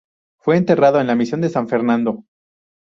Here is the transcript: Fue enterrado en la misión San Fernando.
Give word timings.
Fue 0.39 0.57
enterrado 0.57 0.99
en 0.99 1.05
la 1.05 1.13
misión 1.13 1.47
San 1.47 1.67
Fernando. 1.67 2.23